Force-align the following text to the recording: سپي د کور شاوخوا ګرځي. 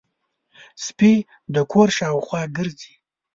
سپي 0.85 1.13
د 1.53 1.55
کور 1.71 1.87
شاوخوا 1.97 2.41
ګرځي. 2.57 2.93